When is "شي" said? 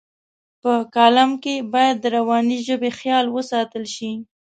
3.95-4.11